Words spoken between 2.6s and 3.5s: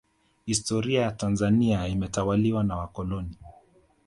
na wakoloni